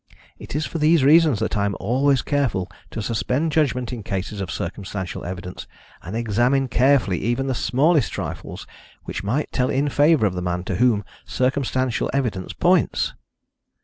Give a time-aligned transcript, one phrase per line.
[0.39, 4.41] It is for these reasons that I am always careful to suspend judgment in cases
[4.41, 5.67] of circumstantial evidence,
[6.01, 8.65] and examine carefully even the smallest trifles
[9.03, 13.13] which might tell in favour of the man to whom circumstantial evidence points.